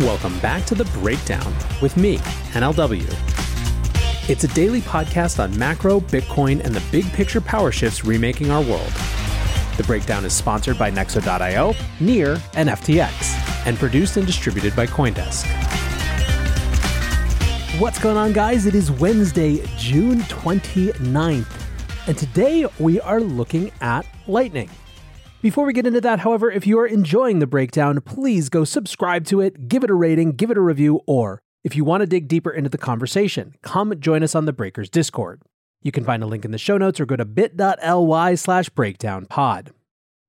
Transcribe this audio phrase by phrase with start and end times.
[0.00, 2.16] Welcome back to The Breakdown with me,
[2.52, 3.06] NLW.
[4.28, 8.60] It's a daily podcast on macro, Bitcoin, and the big picture power shifts remaking our
[8.60, 8.92] world.
[9.76, 15.46] The Breakdown is sponsored by Nexo.io, Near, and FTX, and produced and distributed by Coindesk.
[17.78, 18.66] What's going on, guys?
[18.66, 24.70] It is Wednesday, June 29th, and today we are looking at Lightning.
[25.44, 29.26] Before we get into that, however, if you are enjoying the breakdown, please go subscribe
[29.26, 32.06] to it, give it a rating, give it a review, or if you want to
[32.06, 35.42] dig deeper into the conversation, come join us on the Breakers Discord.
[35.82, 39.72] You can find a link in the show notes or go to bit.ly slash breakdownpod.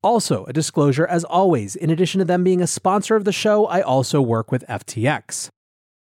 [0.04, 3.68] Also, a disclosure as always, in addition to them being a sponsor of the show,
[3.68, 5.48] I also work with FTX.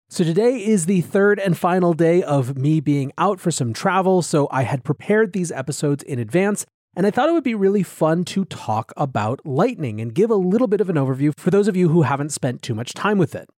[0.08, 4.22] So today is the third and final day of me being out for some travel,
[4.22, 6.64] so I had prepared these episodes in advance
[6.96, 10.36] and I thought it would be really fun to talk about Lightning and give a
[10.36, 13.18] little bit of an overview for those of you who haven't spent too much time
[13.18, 13.48] with it.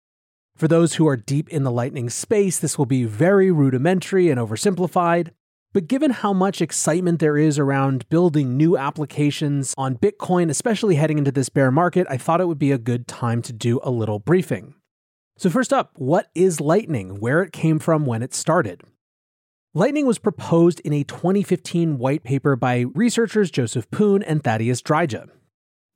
[0.57, 4.41] For those who are deep in the Lightning space, this will be very rudimentary and
[4.41, 5.33] oversimplified.
[5.75, 11.19] But given how much excitement there is around building new applications on Bitcoin, especially heading
[11.19, 13.91] into this bear market, I thought it would be a good time to do a
[13.91, 14.75] little briefing.
[15.37, 17.21] So, first up, what is Lightning?
[17.21, 18.81] Where it came from, when it started?
[19.77, 25.29] Lightning was proposed in a 2015 white paper by researchers Joseph Poon and Thaddeus Dryja.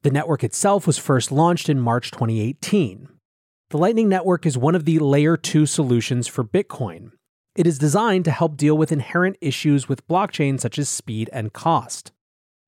[0.03, 3.09] The network itself was first launched in March 2018.
[3.71, 7.13] The Lightning Network is one of the Layer 2 solutions for Bitcoin.
[7.57, 11.55] It is designed to help deal with inherent issues with blockchain such as speed and
[11.55, 12.13] cost.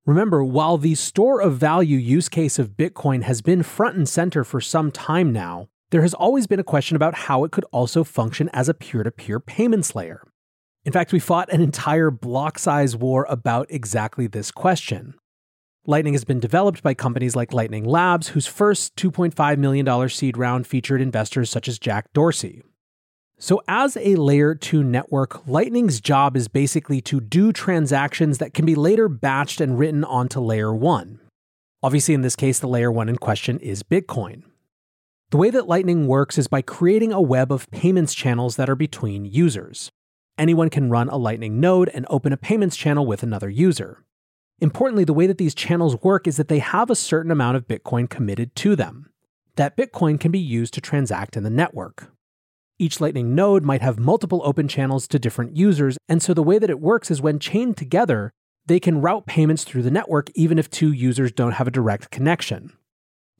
[0.07, 4.45] Remember, while the store of value use case of Bitcoin has been front and center
[4.45, 8.03] for some time now, there has always been a question about how it could also
[8.03, 10.27] function as a peer to peer payments layer.
[10.85, 15.15] In fact, we fought an entire block size war about exactly this question.
[15.87, 20.67] Lightning has been developed by companies like Lightning Labs, whose first $2.5 million seed round
[20.67, 22.63] featured investors such as Jack Dorsey.
[23.39, 28.65] So, as a layer 2 network, Lightning's job is basically to do transactions that can
[28.65, 31.21] be later batched and written onto layer 1.
[31.83, 34.43] Obviously, in this case, the layer 1 in question is Bitcoin.
[35.31, 38.77] The way that Lightning works is by creating a web of payments channels that are
[38.77, 39.91] between users
[40.39, 44.05] anyone can run a Lightning node and open a payments channel with another user.
[44.61, 47.67] Importantly, the way that these channels work is that they have a certain amount of
[47.67, 49.11] Bitcoin committed to them.
[49.57, 52.13] That Bitcoin can be used to transact in the network.
[52.79, 56.59] Each Lightning node might have multiple open channels to different users, and so the way
[56.59, 58.33] that it works is when chained together,
[58.67, 62.11] they can route payments through the network even if two users don't have a direct
[62.11, 62.73] connection.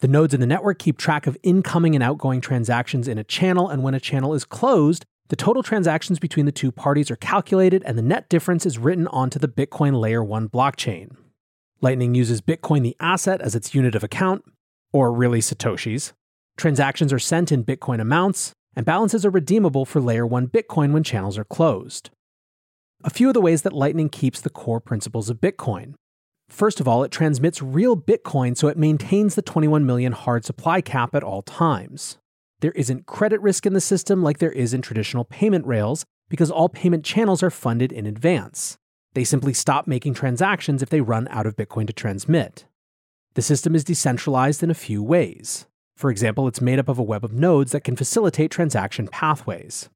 [0.01, 3.69] The nodes in the network keep track of incoming and outgoing transactions in a channel,
[3.69, 7.83] and when a channel is closed, the total transactions between the two parties are calculated
[7.85, 11.17] and the net difference is written onto the Bitcoin Layer 1 blockchain.
[11.81, 14.45] Lightning uses Bitcoin the asset as its unit of account,
[14.93, 16.13] or really Satoshis.
[16.57, 21.03] Transactions are sent in Bitcoin amounts, and balances are redeemable for Layer 1 Bitcoin when
[21.03, 22.11] channels are closed.
[23.05, 25.95] A few of the ways that Lightning keeps the core principles of Bitcoin.
[26.49, 30.83] First of all, it transmits real Bitcoin so it maintains the 21 million hard supply
[30.83, 32.19] cap at all times.
[32.63, 36.49] There isn't credit risk in the system like there is in traditional payment rails because
[36.49, 38.79] all payment channels are funded in advance.
[39.15, 42.67] They simply stop making transactions if they run out of Bitcoin to transmit.
[43.35, 45.67] The system is decentralized in a few ways.
[45.97, 49.89] For example, it's made up of a web of nodes that can facilitate transaction pathways.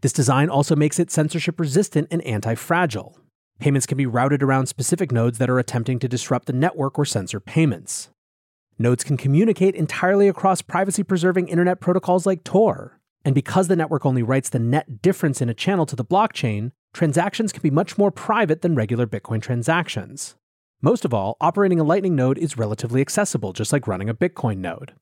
[0.00, 3.16] This design also makes it censorship resistant and anti fragile.
[3.60, 7.04] Payments can be routed around specific nodes that are attempting to disrupt the network or
[7.04, 8.10] censor payments.
[8.80, 13.00] Nodes can communicate entirely across privacy preserving internet protocols like Tor.
[13.24, 16.70] And because the network only writes the net difference in a channel to the blockchain,
[16.94, 20.36] transactions can be much more private than regular Bitcoin transactions.
[20.80, 24.58] Most of all, operating a Lightning node is relatively accessible, just like running a Bitcoin
[24.58, 24.92] node.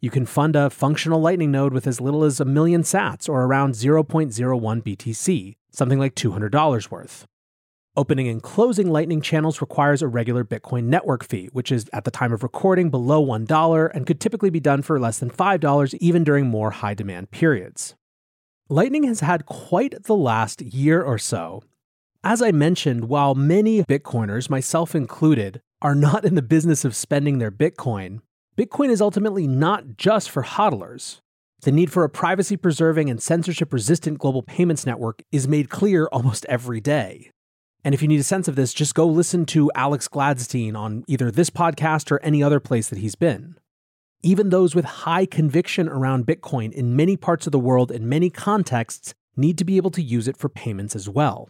[0.00, 3.42] You can fund a functional Lightning node with as little as a million sats or
[3.42, 4.36] around 0.01
[4.82, 7.26] BTC, something like $200 worth.
[7.98, 12.10] Opening and closing Lightning channels requires a regular Bitcoin network fee, which is at the
[12.10, 16.22] time of recording below $1 and could typically be done for less than $5 even
[16.22, 17.94] during more high demand periods.
[18.68, 21.62] Lightning has had quite the last year or so.
[22.22, 27.38] As I mentioned, while many Bitcoiners, myself included, are not in the business of spending
[27.38, 28.20] their Bitcoin,
[28.58, 31.20] Bitcoin is ultimately not just for hodlers.
[31.62, 36.08] The need for a privacy preserving and censorship resistant global payments network is made clear
[36.12, 37.30] almost every day.
[37.86, 41.04] And if you need a sense of this, just go listen to Alex Gladstein on
[41.06, 43.54] either this podcast or any other place that he's been.
[44.24, 48.28] Even those with high conviction around Bitcoin in many parts of the world in many
[48.28, 51.48] contexts need to be able to use it for payments as well.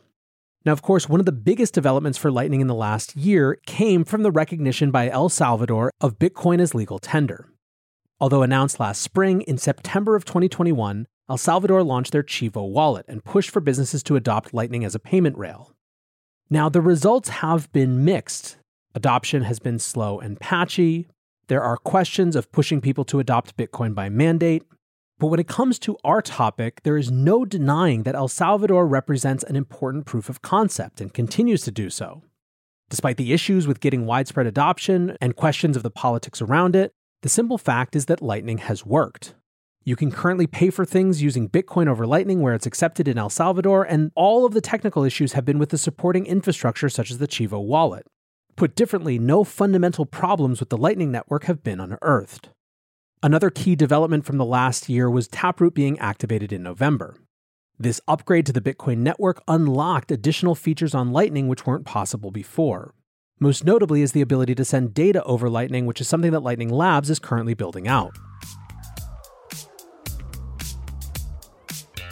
[0.67, 4.05] Now, of course, one of the biggest developments for Lightning in the last year came
[4.05, 7.49] from the recognition by El Salvador of Bitcoin as legal tender.
[8.21, 13.25] Although announced last spring, in September of 2021, El Salvador launched their Chivo wallet and
[13.25, 15.73] pushed for businesses to adopt Lightning as a payment rail.
[16.49, 18.57] Now, the results have been mixed.
[18.95, 21.09] Adoption has been slow and patchy.
[21.49, 24.63] There are questions of pushing people to adopt Bitcoin by mandate.
[25.19, 29.45] But when it comes to our topic, there is no denying that El Salvador represents
[29.45, 32.23] an important proof of concept and continues to do so.
[32.91, 36.93] Despite the issues with getting widespread adoption and questions of the politics around it,
[37.23, 39.35] the simple fact is that Lightning has worked.
[39.87, 43.31] You can currently pay for things using Bitcoin over Lightning where it's accepted in El
[43.31, 47.19] Salvador, and all of the technical issues have been with the supporting infrastructure such as
[47.19, 48.05] the Chivo wallet.
[48.57, 52.49] Put differently, no fundamental problems with the Lightning Network have been unearthed.
[53.23, 57.17] Another key development from the last year was Taproot being activated in November.
[57.79, 62.93] This upgrade to the Bitcoin network unlocked additional features on Lightning which weren't possible before.
[63.39, 66.71] Most notably is the ability to send data over Lightning, which is something that Lightning
[66.71, 68.17] Labs is currently building out.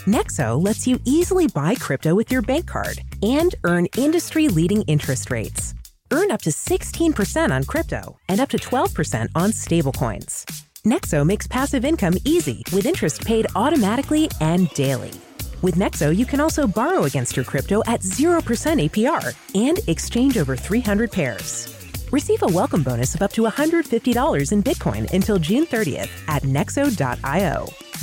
[0.07, 5.31] Nexo lets you easily buy crypto with your bank card and earn industry leading interest
[5.31, 5.75] rates.
[6.11, 10.45] Earn up to 16% on crypto and up to 12% on stablecoins.
[10.85, 15.11] Nexo makes passive income easy with interest paid automatically and daily.
[15.63, 18.43] With Nexo, you can also borrow against your crypto at 0%
[18.91, 21.75] APR and exchange over 300 pairs.
[22.13, 27.84] Receive a welcome bonus of up to $150 in Bitcoin until June 30th at nexo.io.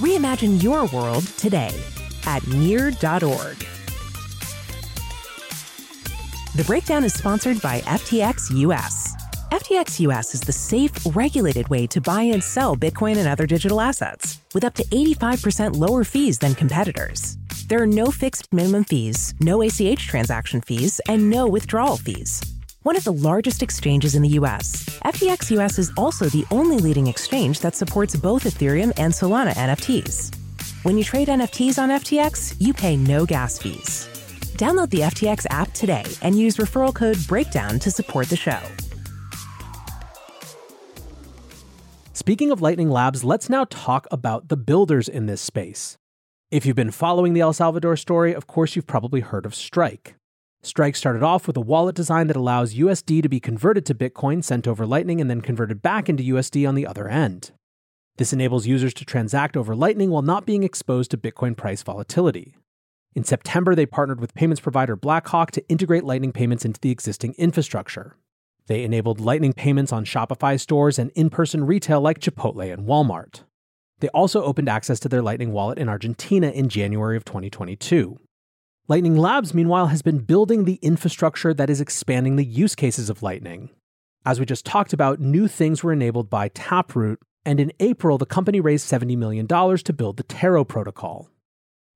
[0.00, 1.78] Reimagine your world today
[2.24, 3.58] at near.org.
[6.56, 9.14] The breakdown is sponsored by FTX US.
[9.52, 13.78] FTX US is the safe, regulated way to buy and sell Bitcoin and other digital
[13.78, 17.36] assets with up to 85% lower fees than competitors.
[17.68, 22.40] There are no fixed minimum fees, no ACH transaction fees, and no withdrawal fees
[22.82, 24.84] one of the largest exchanges in the US.
[25.04, 30.34] FTX US is also the only leading exchange that supports both Ethereum and Solana NFTs.
[30.82, 34.08] When you trade NFTs on FTX, you pay no gas fees.
[34.56, 38.60] Download the FTX app today and use referral code BREAKDOWN to support the show.
[42.14, 45.96] Speaking of Lightning Labs, let's now talk about the builders in this space.
[46.50, 50.16] If you've been following the El Salvador story, of course you've probably heard of Strike.
[50.62, 54.44] Strike started off with a wallet design that allows USD to be converted to Bitcoin
[54.44, 57.52] sent over Lightning and then converted back into USD on the other end.
[58.18, 62.56] This enables users to transact over Lightning while not being exposed to Bitcoin price volatility.
[63.14, 67.34] In September, they partnered with payments provider Blackhawk to integrate Lightning payments into the existing
[67.38, 68.16] infrastructure.
[68.66, 73.44] They enabled Lightning payments on Shopify stores and in person retail like Chipotle and Walmart.
[74.00, 78.18] They also opened access to their Lightning wallet in Argentina in January of 2022.
[78.90, 83.22] Lightning Labs, meanwhile, has been building the infrastructure that is expanding the use cases of
[83.22, 83.70] Lightning.
[84.26, 88.26] As we just talked about, new things were enabled by Taproot, and in April, the
[88.26, 91.30] company raised $70 million to build the Taro protocol.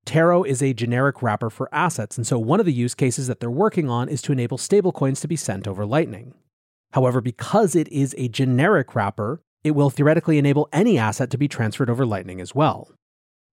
[0.05, 3.41] Taro is a generic wrapper for assets, and so one of the use cases that
[3.41, 6.33] they're working on is to enable stablecoins to be sent over Lightning.
[6.93, 11.49] However, because it is a generic wrapper, it will theoretically enable any asset to be
[11.49, 12.89] transferred over Lightning as well.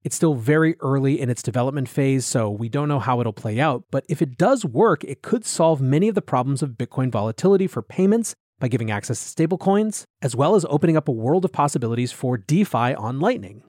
[0.04, 3.60] It's still very early in its development phase, so we don't know how it'll play
[3.60, 7.12] out, but if it does work, it could solve many of the problems of Bitcoin
[7.12, 11.46] volatility for payments by giving access to stablecoins, as well as opening up a world
[11.46, 13.64] of possibilities for DeFi on Lightning.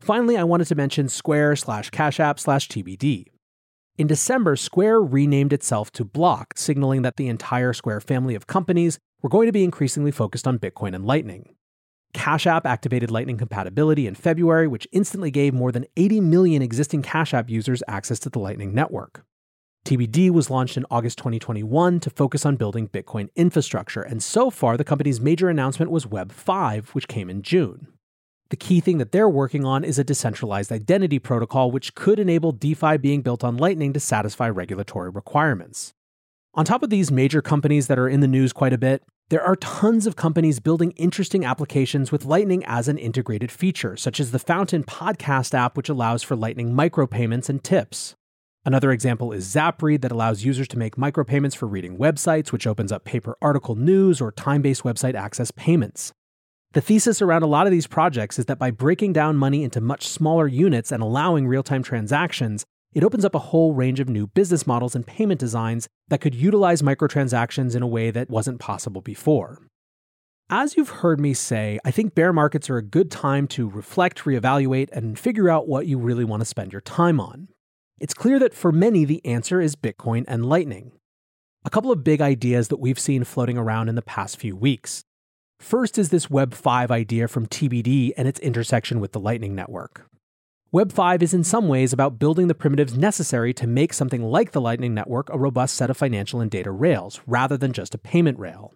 [0.00, 3.26] Finally, I wanted to mention Square slash Cash App slash TBD.
[3.96, 8.98] In December, Square renamed itself to Block, signaling that the entire Square family of companies
[9.22, 11.54] were going to be increasingly focused on Bitcoin and Lightning.
[12.12, 17.02] Cash App activated Lightning compatibility in February, which instantly gave more than 80 million existing
[17.02, 19.24] Cash App users access to the Lightning network.
[19.84, 24.76] TBD was launched in August 2021 to focus on building Bitcoin infrastructure, and so far
[24.76, 27.86] the company's major announcement was Web 5, which came in June.
[28.50, 32.52] The key thing that they're working on is a decentralized identity protocol, which could enable
[32.52, 35.94] DeFi being built on Lightning to satisfy regulatory requirements.
[36.54, 39.42] On top of these major companies that are in the news quite a bit, there
[39.42, 44.32] are tons of companies building interesting applications with Lightning as an integrated feature, such as
[44.32, 48.16] the Fountain podcast app, which allows for Lightning micropayments and tips.
[48.64, 52.90] Another example is Zapread that allows users to make micropayments for reading websites, which opens
[52.90, 56.12] up paper article news or time based website access payments.
[56.72, 59.80] The thesis around a lot of these projects is that by breaking down money into
[59.80, 64.08] much smaller units and allowing real time transactions, it opens up a whole range of
[64.08, 68.58] new business models and payment designs that could utilize microtransactions in a way that wasn't
[68.58, 69.58] possible before.
[70.52, 74.24] As you've heard me say, I think bear markets are a good time to reflect,
[74.24, 77.46] reevaluate, and figure out what you really want to spend your time on.
[78.00, 80.90] It's clear that for many, the answer is Bitcoin and Lightning.
[81.64, 85.04] A couple of big ideas that we've seen floating around in the past few weeks.
[85.60, 90.09] First is this Web 5 idea from TBD and its intersection with the Lightning Network.
[90.72, 94.52] Web 5 is in some ways about building the primitives necessary to make something like
[94.52, 97.98] the Lightning Network a robust set of financial and data rails, rather than just a
[97.98, 98.72] payment rail.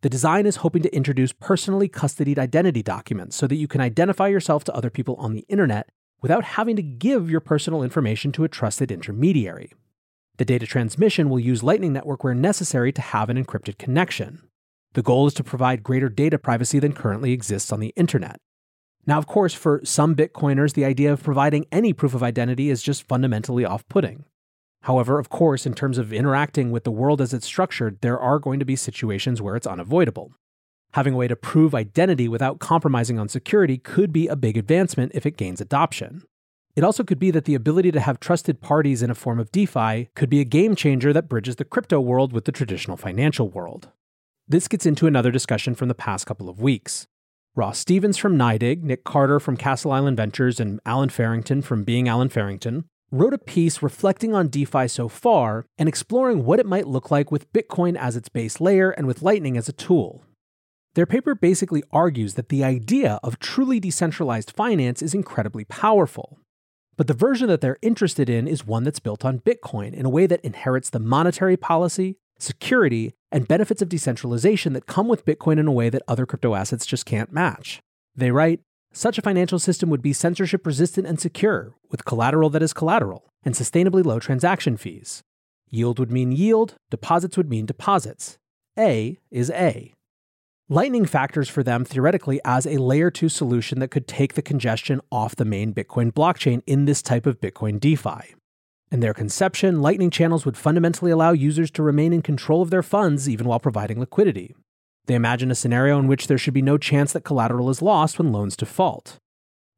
[0.00, 4.26] The design is hoping to introduce personally custodied identity documents so that you can identify
[4.26, 5.90] yourself to other people on the internet
[6.20, 9.70] without having to give your personal information to a trusted intermediary.
[10.38, 14.42] The data transmission will use Lightning Network where necessary to have an encrypted connection.
[14.94, 18.40] The goal is to provide greater data privacy than currently exists on the internet.
[19.08, 22.82] Now, of course, for some Bitcoiners, the idea of providing any proof of identity is
[22.82, 24.26] just fundamentally off putting.
[24.82, 28.38] However, of course, in terms of interacting with the world as it's structured, there are
[28.38, 30.34] going to be situations where it's unavoidable.
[30.92, 35.12] Having a way to prove identity without compromising on security could be a big advancement
[35.14, 36.22] if it gains adoption.
[36.76, 39.50] It also could be that the ability to have trusted parties in a form of
[39.50, 43.48] DeFi could be a game changer that bridges the crypto world with the traditional financial
[43.48, 43.88] world.
[44.46, 47.06] This gets into another discussion from the past couple of weeks.
[47.58, 52.08] Ross Stevens from NYDIG, Nick Carter from Castle Island Ventures, and Allen Farrington from Being
[52.08, 56.86] Allen Farrington wrote a piece reflecting on DeFi so far and exploring what it might
[56.86, 60.22] look like with Bitcoin as its base layer and with Lightning as a tool.
[60.94, 66.38] Their paper basically argues that the idea of truly decentralized finance is incredibly powerful.
[66.96, 70.10] But the version that they're interested in is one that's built on Bitcoin in a
[70.10, 75.58] way that inherits the monetary policy, security, and benefits of decentralization that come with Bitcoin
[75.58, 77.80] in a way that other crypto assets just can't match.
[78.16, 78.60] They write
[78.92, 83.28] such a financial system would be censorship resistant and secure, with collateral that is collateral,
[83.44, 85.22] and sustainably low transaction fees.
[85.68, 88.38] Yield would mean yield, deposits would mean deposits.
[88.78, 89.92] A is A.
[90.70, 95.00] Lightning factors for them theoretically as a layer 2 solution that could take the congestion
[95.10, 98.34] off the main Bitcoin blockchain in this type of Bitcoin DeFi.
[98.90, 102.82] In their conception, Lightning channels would fundamentally allow users to remain in control of their
[102.82, 104.54] funds even while providing liquidity.
[105.06, 108.18] They imagine a scenario in which there should be no chance that collateral is lost
[108.18, 109.18] when loans default.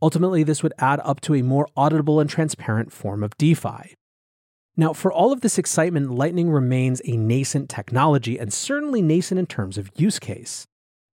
[0.03, 3.95] Ultimately, this would add up to a more auditable and transparent form of DeFi.
[4.77, 9.47] Now, for all of this excitement, Lightning remains a nascent technology and certainly nascent in
[9.47, 10.67] terms of use case.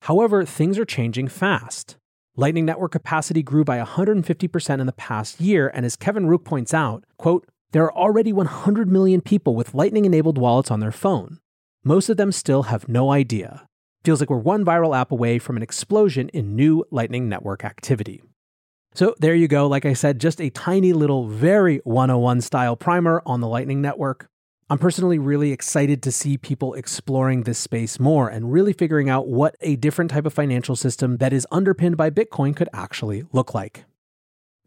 [0.04, 1.98] However, things are changing fast.
[2.36, 6.74] Lightning network capacity grew by 150% in the past year, and as Kevin Rooke points
[6.74, 11.39] out, quote, there are already 100 million people with Lightning enabled wallets on their phone.
[11.83, 13.67] Most of them still have no idea.
[14.03, 18.21] Feels like we're one viral app away from an explosion in new Lightning Network activity.
[18.93, 19.67] So there you go.
[19.67, 24.29] Like I said, just a tiny little, very 101 style primer on the Lightning Network.
[24.69, 29.27] I'm personally really excited to see people exploring this space more and really figuring out
[29.27, 33.53] what a different type of financial system that is underpinned by Bitcoin could actually look
[33.53, 33.86] like.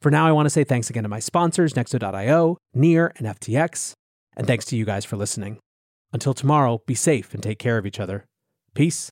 [0.00, 3.92] For now, I want to say thanks again to my sponsors, Nexo.io, Near, and FTX.
[4.34, 5.58] And thanks to you guys for listening.
[6.12, 8.24] Until tomorrow, be safe and take care of each other.
[8.74, 9.08] Peace.